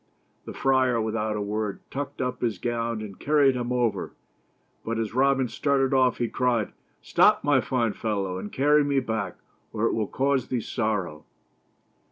[0.45, 4.13] The friar, without a word, tucked up his gown and carried him over,
[4.83, 9.37] but as Robin started off he cried: —"Stop, my fine fellow, and carry me back
[9.71, 11.23] or it will cause thee sorrow."